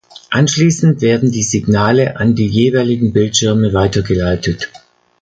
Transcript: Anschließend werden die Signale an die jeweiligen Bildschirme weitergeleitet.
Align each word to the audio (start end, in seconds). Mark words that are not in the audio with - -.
Anschließend 0.31 1.01
werden 1.01 1.31
die 1.31 1.43
Signale 1.43 2.17
an 2.17 2.33
die 2.33 2.47
jeweiligen 2.47 3.13
Bildschirme 3.13 3.71
weitergeleitet. 3.71 4.71